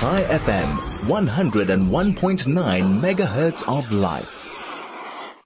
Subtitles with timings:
[0.00, 0.66] High FM,
[1.08, 4.48] 101.9 megahertz of life.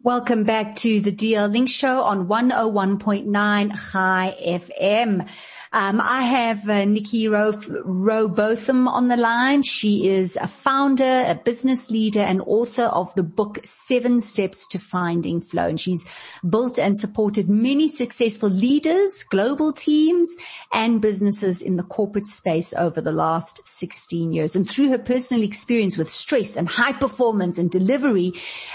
[0.00, 5.28] Welcome back to the DL Link Show on 101.9 High FM.
[5.76, 9.64] Um, I have uh, Nicky Rowbotham on the line.
[9.64, 14.78] She is a founder, a business leader, and author of the book Seven Steps to
[14.78, 15.66] Finding Flow.
[15.66, 20.36] And she's built and supported many successful leaders, global teams,
[20.72, 24.54] and businesses in the corporate space over the last 16 years.
[24.54, 28.34] And through her personal experience with stress and high performance and delivery,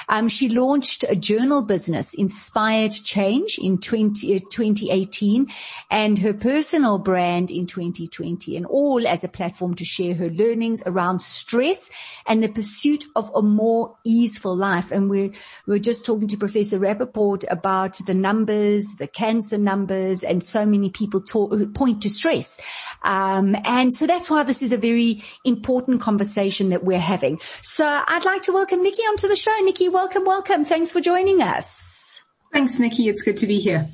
[0.09, 5.47] um, she launched a journal business, Inspired Change, in 20, uh, 2018,
[5.89, 10.29] and her personal personal brand in 2020 and all as a platform to share her
[10.29, 11.91] learnings around stress
[12.25, 14.91] and the pursuit of a more easeful life.
[14.91, 15.31] And we're,
[15.67, 20.89] we're just talking to Professor Rappaport about the numbers, the cancer numbers, and so many
[20.89, 22.59] people talk, point to stress.
[23.03, 27.39] Um, and so that's why this is a very important conversation that we're having.
[27.39, 29.51] So I'd like to welcome Nikki onto the show.
[29.61, 30.65] Nikki, welcome, welcome.
[30.65, 32.23] Thanks for joining us.
[32.51, 33.07] Thanks, Nikki.
[33.07, 33.89] It's good to be here.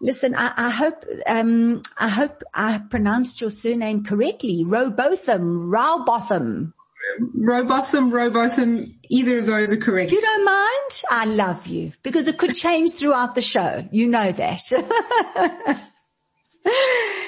[0.00, 4.64] Listen, I, I hope um, I hope I pronounced your surname correctly.
[4.64, 6.72] Robotham, Rowbotham.
[7.20, 10.12] Robotham, Rowbotham, either of those are correct.
[10.12, 11.02] You don't mind?
[11.10, 13.88] I love you because it could change throughout the show.
[13.90, 14.62] You know that.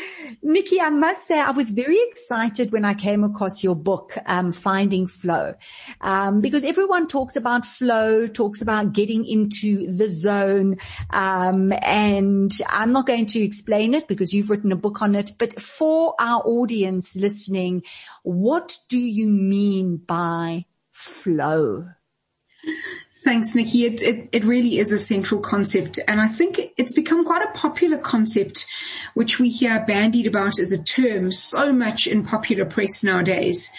[0.52, 4.50] Nikki, I must say I was very excited when I came across your book, um,
[4.50, 5.54] Finding Flow,
[6.00, 10.76] um, because everyone talks about flow, talks about getting into the zone,
[11.10, 15.32] um, and I'm not going to explain it because you've written a book on it.
[15.38, 17.84] But for our audience listening,
[18.24, 21.86] what do you mean by flow?
[23.22, 23.84] Thanks, Nikki.
[23.84, 26.00] It, it, it, really is a central concept.
[26.08, 28.66] And I think it's become quite a popular concept,
[29.12, 33.70] which we hear bandied about as a term so much in popular press nowadays.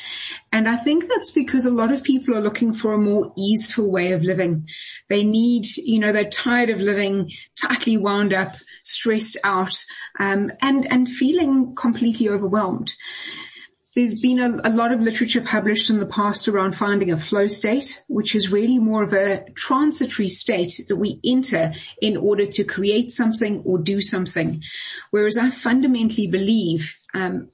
[0.52, 3.90] And I think that's because a lot of people are looking for a more easeful
[3.90, 4.68] way of living.
[5.10, 9.84] They need, you know, they're tired of living tightly wound up, stressed out,
[10.20, 12.94] um, and, and feeling completely overwhelmed.
[13.94, 17.48] There's been a, a, lot of literature published in the past around finding a flow
[17.48, 22.64] state, which is really more of a transitory state that we enter in order to
[22.64, 24.64] create something or do something.
[25.10, 27.50] Whereas I fundamentally believe, um,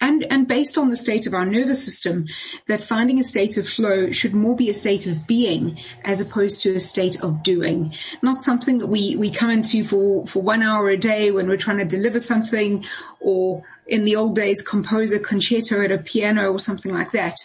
[0.00, 2.26] and, and based on the state of our nervous system,
[2.66, 6.62] that finding a state of flow should more be a state of being as opposed
[6.62, 7.92] to a state of doing.
[8.22, 11.56] Not something that we, we come into for, for one hour a day when we're
[11.56, 12.84] trying to deliver something
[13.20, 17.36] or in the old days compose a concerto at a piano or something like that.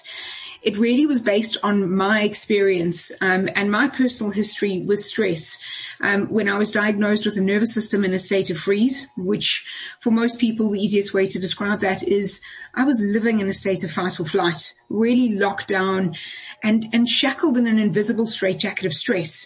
[0.66, 5.60] It really was based on my experience um, and my personal history with stress.
[6.02, 9.64] Um, when I was diagnosed with a nervous system in a state of freeze, which
[10.02, 12.42] for most people the easiest way to describe that is
[12.74, 16.16] I was living in a state of fight or flight, really locked down
[16.64, 19.46] and, and shackled in an invisible straitjacket of stress.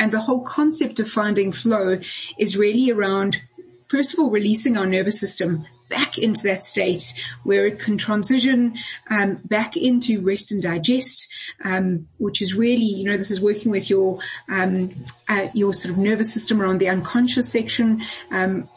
[0.00, 2.00] And the whole concept of finding flow
[2.38, 3.40] is really around
[3.88, 8.76] first of all, releasing our nervous system back into that state where it can transition
[9.10, 11.26] um, back into rest and digest,
[11.64, 14.94] um, which is really, you know, this is working with your um,
[15.28, 18.68] uh, your sort of nervous system around the unconscious section, um,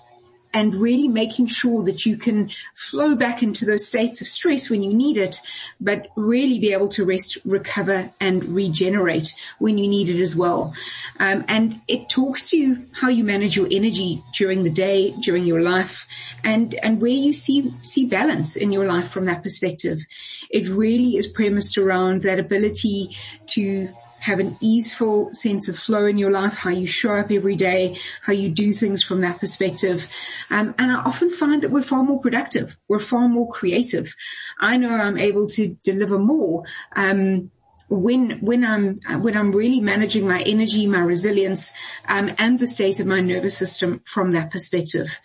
[0.54, 4.82] and really making sure that you can flow back into those states of stress when
[4.82, 5.40] you need it,
[5.80, 10.74] but really be able to rest, recover and regenerate when you need it as well.
[11.20, 15.46] Um, and it talks to you how you manage your energy during the day, during
[15.46, 16.08] your life
[16.44, 20.06] and, and where you see, see balance in your life from that perspective.
[20.50, 23.16] It really is premised around that ability
[23.48, 23.90] to
[24.20, 27.98] have an easeful sense of flow in your life, how you show up every day,
[28.22, 30.08] how you do things from that perspective.
[30.52, 32.78] Um, and I often find that we're far more productive.
[32.88, 34.16] We're far more creative.
[34.60, 36.64] I know I'm able to deliver more,
[36.96, 37.52] um,
[37.90, 41.74] when when I'm when I'm really managing my energy, my resilience,
[42.08, 45.20] um, and the state of my nervous system from that perspective.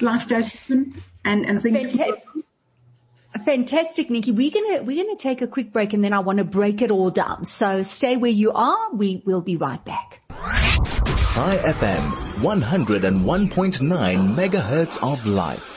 [0.00, 1.98] Life does happen, and and things.
[3.38, 4.32] Fantastic, Nikki.
[4.32, 6.90] We're gonna, we're gonna take a quick break and then I want to break it
[6.90, 7.44] all down.
[7.44, 8.92] So stay where you are.
[8.92, 10.20] We will be right back.
[10.30, 12.10] High FM,
[12.40, 15.76] 101.9 megahertz of life.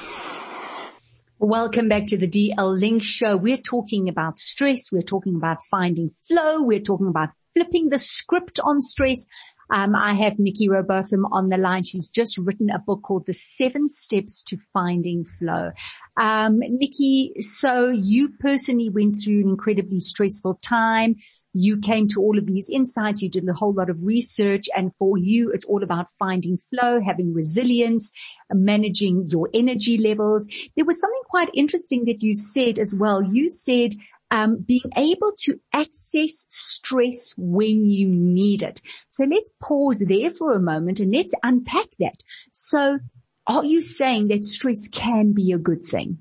[1.42, 3.38] Welcome back to the DL Link show.
[3.38, 4.92] We're talking about stress.
[4.92, 6.62] We're talking about finding flow.
[6.62, 9.26] We're talking about flipping the script on stress.
[9.72, 11.84] Um, I have Nicky Rowbotham on the line.
[11.84, 15.72] She's just written a book called The Seven Steps to Finding Flow.
[16.18, 21.16] Um, Nikki, so you personally went through an incredibly stressful time.
[21.54, 23.22] You came to all of these insights.
[23.22, 27.02] You did a whole lot of research and for you, it's all about finding flow,
[27.02, 28.14] having resilience,
[28.52, 30.48] managing your energy levels.
[30.76, 33.24] There was something quite interesting that you said as well.
[33.24, 33.94] You said
[34.32, 38.82] um, being able to access stress when you need it.
[39.10, 42.24] So let's pause there for a moment and let's unpack that.
[42.54, 43.00] So
[43.48, 46.20] are you saying that stress can be a good thing?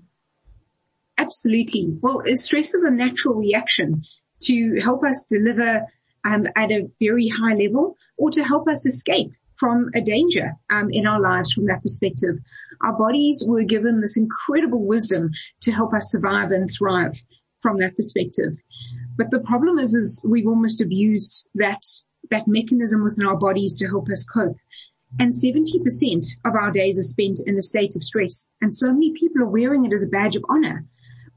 [1.19, 1.99] Absolutely.
[2.01, 4.05] Well, stress is a natural reaction
[4.45, 5.87] to help us deliver
[6.25, 10.89] um, at a very high level or to help us escape from a danger um,
[10.91, 12.37] in our lives from that perspective.
[12.81, 15.31] Our bodies were given this incredible wisdom
[15.63, 17.21] to help us survive and thrive
[17.61, 18.57] from that perspective.
[19.17, 21.83] But the problem is, is we've almost abused that,
[22.31, 24.57] that mechanism within our bodies to help us cope.
[25.19, 28.47] And 70% of our days are spent in a state of stress.
[28.61, 30.85] And so many people are wearing it as a badge of honor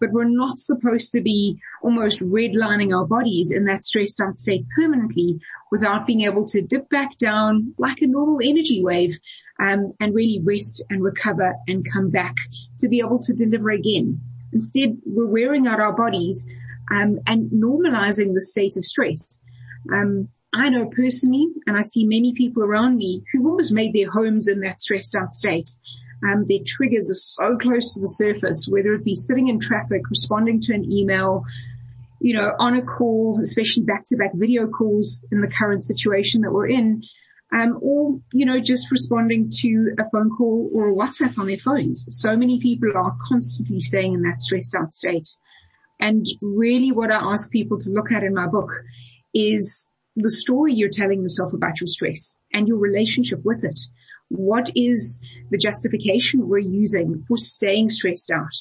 [0.01, 4.65] but we're not supposed to be almost redlining our bodies in that stressed out state
[4.75, 5.39] permanently
[5.71, 9.17] without being able to dip back down like a normal energy wave
[9.61, 12.35] um, and really rest and recover and come back
[12.79, 14.19] to be able to deliver again.
[14.53, 16.45] Instead, we're wearing out our bodies
[16.91, 19.39] um, and normalizing the state of stress.
[19.91, 24.11] Um, I know personally, and I see many people around me who almost made their
[24.11, 25.69] homes in that stressed out state.
[26.27, 30.01] Um, their triggers are so close to the surface, whether it be sitting in traffic,
[30.09, 31.45] responding to an email,
[32.19, 36.41] you know, on a call, especially back to back video calls in the current situation
[36.41, 37.01] that we're in,
[37.53, 41.57] um, or, you know, just responding to a phone call or a WhatsApp on their
[41.57, 42.05] phones.
[42.09, 45.27] So many people are constantly staying in that stressed out state.
[45.99, 48.71] And really what I ask people to look at in my book
[49.33, 53.79] is the story you're telling yourself about your stress and your relationship with it.
[54.29, 55.21] What is
[55.51, 58.53] the justification we're using for staying stressed out?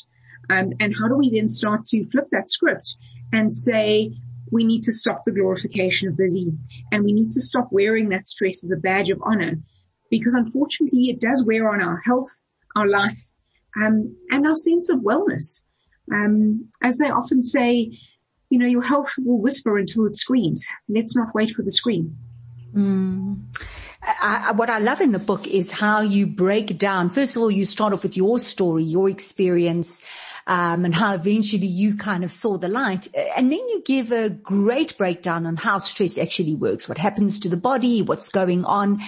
[0.50, 2.96] Um, and how do we then start to flip that script
[3.32, 4.12] and say,
[4.50, 6.52] we need to stop the glorification of busy
[6.92, 9.56] and we need to stop wearing that stress as a badge of honor
[10.10, 12.42] because unfortunately it does wear on our health,
[12.76, 13.30] our life,
[13.80, 15.64] um, and our sense of wellness.
[16.12, 17.96] Um, as they often say,
[18.48, 20.66] you know, your health will whisper until it screams.
[20.88, 22.16] Let's not wait for the scream.
[22.74, 23.44] Mm.
[24.02, 27.10] I, what I love in the book is how you break down.
[27.10, 30.02] First of all, you start off with your story, your experience,
[30.46, 33.08] um, and how eventually you kind of saw the light.
[33.36, 37.48] And then you give a great breakdown on how stress actually works, what happens to
[37.48, 39.00] the body, what's going on.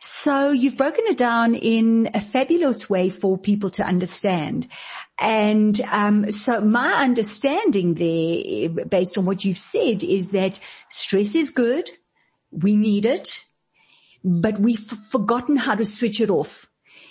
[0.00, 4.68] So you've broken it down in a fabulous way for people to understand.
[5.18, 11.50] And um, so my understanding there, based on what you've said, is that stress is
[11.50, 11.88] good.
[12.50, 13.44] We need it
[14.24, 16.68] but we've forgotten how to switch it off.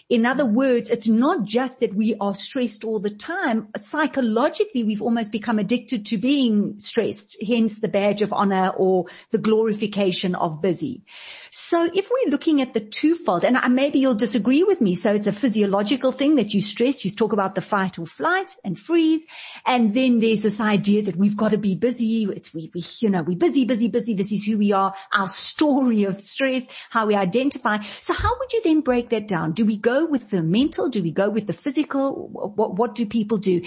[0.09, 3.67] In other words, it's not just that we are stressed all the time.
[3.75, 9.37] Psychologically, we've almost become addicted to being stressed, hence the badge of honor or the
[9.37, 11.03] glorification of busy.
[11.51, 15.27] So if we're looking at the twofold, and maybe you'll disagree with me, so it's
[15.27, 19.25] a physiological thing that you stress, you talk about the fight or flight and freeze,
[19.65, 23.09] and then there's this idea that we've got to be busy, it's we, we you
[23.09, 27.07] know, we're busy, busy, busy, this is who we are, our story of stress, how
[27.07, 27.79] we identify.
[27.79, 29.51] So how would you then break that down?
[29.51, 30.89] Do we with the mental?
[30.89, 32.27] Do we go with the physical?
[32.27, 33.61] What, what do people do?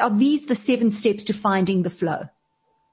[0.00, 2.24] Are these the seven steps to finding the flow?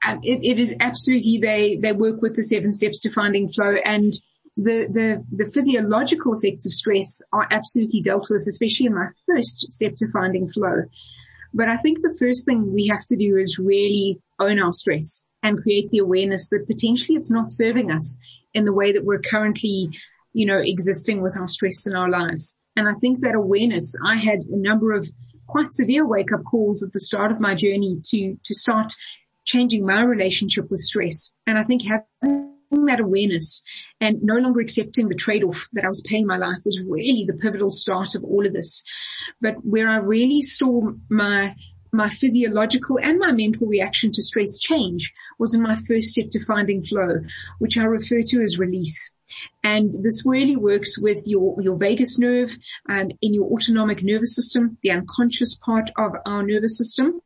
[0.06, 3.76] Um, it, it is absolutely they they work with the seven steps to finding flow
[3.86, 4.14] and
[4.56, 9.72] the, the, the physiological effects of stress are absolutely dealt with, especially in my first
[9.72, 10.84] step to finding flow.
[11.54, 15.26] But I think the first thing we have to do is really own our stress
[15.42, 18.20] and create the awareness that potentially it's not serving us
[18.54, 19.90] in the way that we're currently
[20.34, 22.58] you know, existing with our stress in our lives.
[22.76, 25.08] And I think that awareness, I had a number of
[25.48, 28.94] quite severe wake up calls at the start of my journey to, to start
[29.46, 31.34] changing my relationship with stress.
[31.46, 32.50] And I think having
[32.86, 33.64] that awareness
[34.02, 37.38] and no longer accepting the trade-off that I was paying my life was really the
[37.38, 38.84] pivotal start of all of this.
[39.40, 41.56] But where I really saw my
[41.94, 46.44] my physiological and my mental reaction to stress change was in my first step to
[46.46, 47.22] finding flow,
[47.60, 49.12] which I refer to as release.
[49.64, 52.56] And this really works with your, your vagus nerve
[52.90, 57.22] um, in your autonomic nervous system, the unconscious part of our nervous system.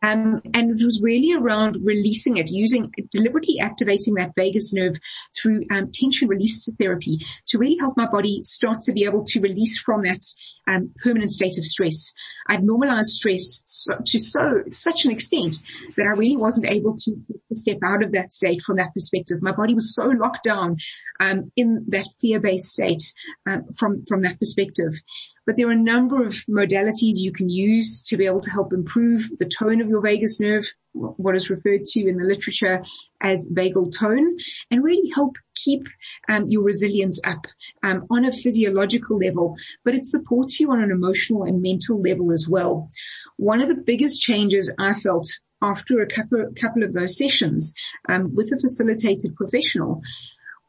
[0.00, 4.96] Um, and it was really around releasing it, using deliberately activating that vagus nerve
[5.36, 9.40] through um, tension release therapy to really help my body start to be able to
[9.40, 10.22] release from that
[10.68, 12.12] um, permanent state of stress.
[12.46, 15.56] I'd normalized stress so, to so such an extent
[15.96, 17.16] that I really wasn't able to
[17.54, 19.38] step out of that state from that perspective.
[19.42, 20.76] My body was so locked down
[21.20, 23.02] um, in that fear-based state
[23.48, 25.00] uh, from from that perspective.
[25.48, 28.74] But there are a number of modalities you can use to be able to help
[28.74, 32.84] improve the tone of your vagus nerve, what is referred to in the literature
[33.22, 34.36] as vagal tone,
[34.70, 35.84] and really help keep
[36.28, 37.46] um, your resilience up
[37.82, 42.30] um, on a physiological level, but it supports you on an emotional and mental level
[42.30, 42.90] as well.
[43.38, 45.28] one of the biggest changes I felt
[45.62, 47.72] after a couple, couple of those sessions
[48.06, 50.02] um, with a facilitated professional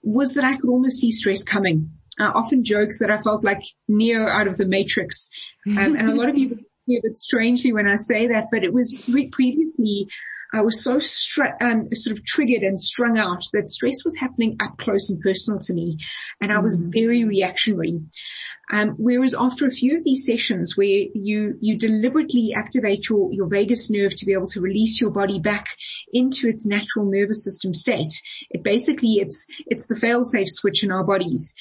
[0.04, 1.99] was that I could almost see stress coming.
[2.20, 5.30] I often jokes that I felt like Neo out of the Matrix,
[5.68, 8.74] um, and a lot of people hear it strangely when I say that, but it
[8.74, 10.08] was re- previously
[10.52, 11.00] I was so
[11.62, 15.60] um, sort of triggered and strung out that stress was happening up close and personal
[15.62, 16.00] to me,
[16.42, 16.92] and I was mm.
[16.92, 18.00] very reactionary.
[18.72, 23.48] Um, whereas after a few of these sessions where you you deliberately activate your your
[23.48, 25.68] vagus nerve to be able to release your body back
[26.12, 28.14] into its natural nervous system state,
[28.50, 31.54] it basically it's it's the fail-safe switch in our bodies.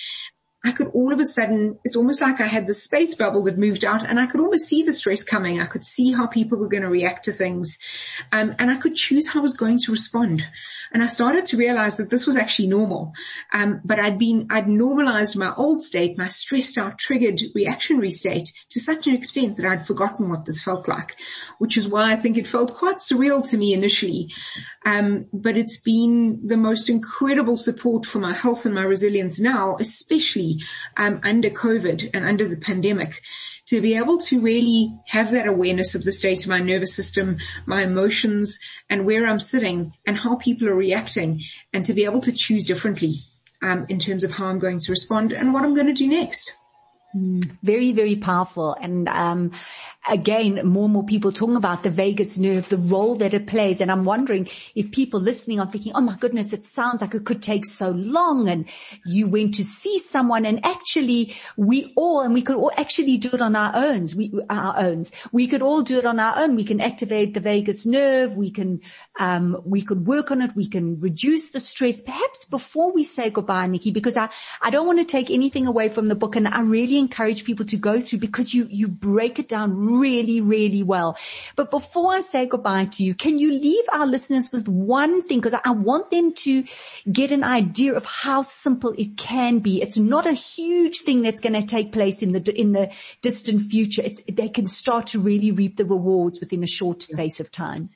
[0.69, 3.57] I could all of a sudden, it's almost like I had the space bubble that
[3.57, 5.63] moved out and I could almost see the stress coming.
[5.63, 7.79] I could see how people were going to react to things.
[8.33, 10.45] Um, and I could choose how I was going to respond.
[10.93, 13.15] And I started to realize that this was actually normal.
[13.51, 18.53] Um, but I'd been, I'd normalized my old state, my stressed out, triggered reactionary state
[18.71, 21.17] to such an extent that I'd forgotten what this felt like,
[21.59, 24.33] which is why I think it felt quite surreal to me initially.
[24.85, 29.77] Um, but it's been the most incredible support for my health and my resilience now,
[29.81, 30.58] especially
[30.97, 33.23] um, under COVID and under the pandemic
[33.67, 37.37] to be able to really have that awareness of the state of my nervous system,
[37.67, 42.23] my emotions and where I'm sitting and how people are reacting and to be able
[42.23, 43.25] to choose differently
[43.63, 46.09] um, in terms of how I'm going to respond and what I'm going to do
[46.09, 46.53] next.
[47.63, 48.75] Very, very powerful.
[48.81, 49.53] And, um,
[50.09, 53.81] again, more and more people talking about the vagus nerve, the role that it plays.
[53.81, 57.25] And I'm wondering if people listening are thinking, oh my goodness, it sounds like it
[57.25, 58.49] could take so long.
[58.49, 58.69] And
[59.05, 63.31] you went to see someone and actually we all, and we could all actually do
[63.33, 64.07] it on our own.
[64.17, 65.03] We, our own.
[65.33, 66.57] We could all do it on our own.
[66.57, 68.37] We can activate the vagus nerve.
[68.37, 68.81] We can,
[69.21, 70.57] um, we could work on it.
[70.57, 72.03] We can reduce the stress.
[72.03, 74.31] Perhaps before we say goodbye, Nikki, because I,
[74.63, 77.65] I don't want to take anything away from the book and I really encourage people
[77.65, 81.17] to go through because you, you break it down really, really well.
[81.57, 85.41] But before I say goodbye to you, can you leave our listeners with one thing?
[85.41, 86.65] Cause I want them to
[87.11, 89.81] get an idea of how simple it can be.
[89.81, 93.63] It's not a huge thing that's going to take place in the, in the distant
[93.63, 94.03] future.
[94.05, 97.91] It's, they can start to really reap the rewards within a short space of time.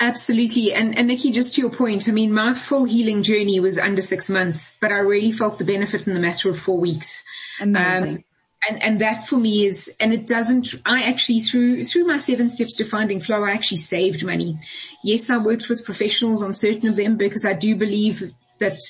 [0.00, 0.72] Absolutely.
[0.72, 4.00] And, and Nikki, just to your point, I mean, my full healing journey was under
[4.00, 7.24] six months, but I really felt the benefit in the matter of four weeks.
[7.60, 8.16] Amazing.
[8.16, 8.24] Um,
[8.68, 12.48] and, and that for me is, and it doesn't, I actually through, through my seven
[12.48, 14.58] steps to finding flow, I actually saved money.
[15.02, 18.80] Yes, I worked with professionals on certain of them because I do believe that,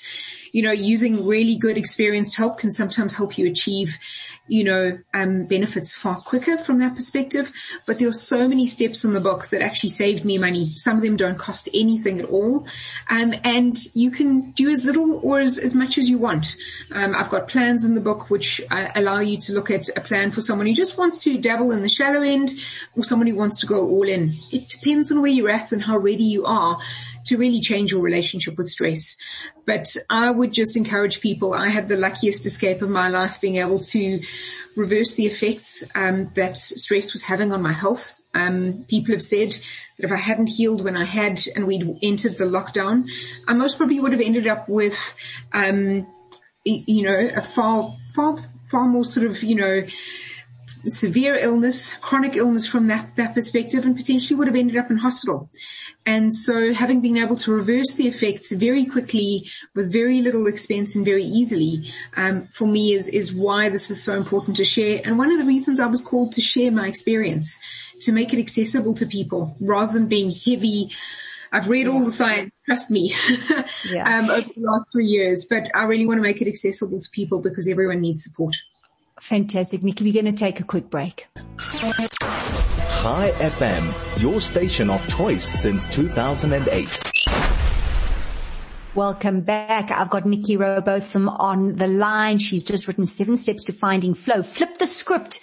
[0.53, 3.99] you know, using really good experienced help can sometimes help you achieve
[4.49, 7.53] you know, um, benefits far quicker from that perspective.
[7.87, 10.75] But there are so many steps in the book that actually saved me money.
[10.75, 12.67] Some of them don't cost anything at all.
[13.09, 16.57] Um, and you can do as little or as, as much as you want.
[16.91, 20.01] Um, I've got plans in the book which uh, allow you to look at a
[20.01, 22.53] plan for someone who just wants to dabble in the shallow end
[22.97, 24.39] or someone who wants to go all in.
[24.51, 26.81] It depends on where you're at and how ready you are
[27.29, 29.17] to really change your relationship with stress.
[29.67, 31.55] But I would just encourage people.
[31.55, 34.21] I had the luckiest escape of my life being able to
[34.77, 38.15] reverse the effects um, that stress was having on my health.
[38.35, 42.39] Um, people have said that if I hadn't healed when I had and we'd entered
[42.39, 43.09] the lockdown,
[43.47, 44.99] I most probably would have ended up with,
[45.53, 46.07] um,
[46.65, 48.39] you know, a far, far,
[48.71, 49.83] far more sort of, you know,
[50.87, 54.97] severe illness, chronic illness from that, that perspective and potentially would have ended up in
[54.97, 55.51] hospital.
[56.07, 60.97] And so having been able to reverse the effects very quickly with very little expense
[60.97, 65.01] and very easily, um, for me is, is why this is so important to share.
[65.05, 67.59] And one of the reasons I was called to share my experience,
[68.01, 70.91] to make it accessible to people rather than being heavy,
[71.51, 73.15] I've read all the science, trust me,
[73.91, 74.19] yeah.
[74.19, 77.09] um, over the last three years, but I really want to make it accessible to
[77.11, 78.55] people because everyone needs support.
[79.21, 79.83] Fantastic.
[79.83, 81.27] Nikki, we're going to take a quick break.
[83.01, 87.08] Hi FM, your station of choice since 2008.
[88.95, 89.91] Welcome back.
[89.91, 92.39] I've got Nicky Robotham on the line.
[92.39, 94.43] She's just written seven steps to finding flow.
[94.43, 95.41] Flip the script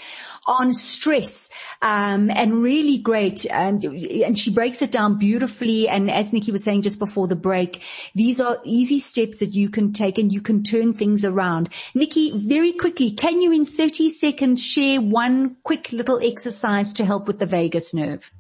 [0.48, 1.50] on stress,
[1.82, 3.46] um, and really great.
[3.50, 5.88] And, and she breaks it down beautifully.
[5.88, 7.84] And as Nikki was saying just before the break,
[8.16, 11.70] these are easy steps that you can take and you can turn things around.
[11.94, 17.28] Nikki, very quickly, can you in 30 seconds share one quick little exercise to help
[17.28, 18.32] with the vagus nerve?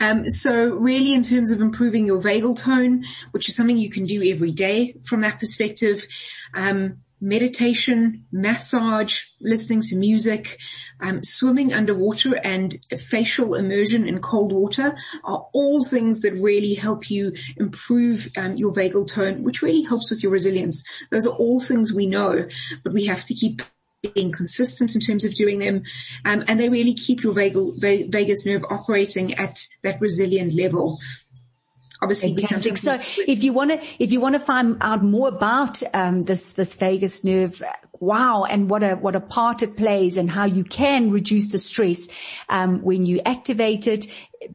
[0.00, 4.06] Um, so really in terms of improving your vagal tone, which is something you can
[4.06, 6.06] do every day from that perspective,
[6.54, 10.58] um, meditation, massage, listening to music,
[11.00, 17.10] um, swimming underwater and facial immersion in cold water are all things that really help
[17.10, 20.82] you improve um, your vagal tone, which really helps with your resilience.
[21.10, 22.46] Those are all things we know,
[22.82, 23.60] but we have to keep
[24.14, 25.82] being consistent in terms of doing them,
[26.24, 27.80] um, and they really keep your vagal,
[28.10, 30.98] vagus nerve operating at that resilient level
[32.02, 32.76] obviously fantastic.
[32.76, 36.54] So if you want to, if you want to find out more about um, this
[36.54, 37.62] this vagus nerve,
[37.98, 41.58] wow, and what a what a part it plays, and how you can reduce the
[41.58, 42.08] stress
[42.48, 44.06] um, when you activate it.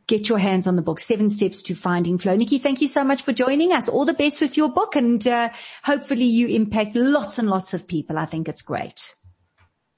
[0.07, 2.35] Get your hands on the book, Seven Steps to Finding Flow.
[2.35, 3.87] Nikki, thank you so much for joining us.
[3.87, 5.49] All the best with your book, and uh,
[5.83, 8.17] hopefully you impact lots and lots of people.
[8.17, 9.15] I think it's great.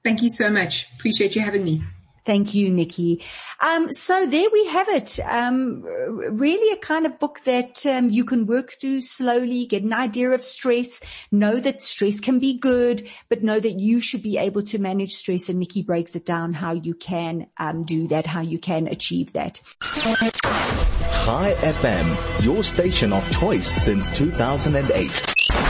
[0.08, 0.88] Thank you so much.
[0.98, 1.84] Appreciate you having me.
[2.24, 3.22] Thank you, Nikki.
[3.60, 5.20] Um, so there we have it.
[5.20, 9.92] Um, really a kind of book that um, you can work through slowly, get an
[9.92, 14.38] idea of stress, know that stress can be good, but know that you should be
[14.38, 15.50] able to manage stress.
[15.50, 19.34] And Nikki breaks it down how you can um, do that, how you can achieve
[19.34, 19.62] that.
[19.82, 25.67] Hi FM, your station of choice since 2008.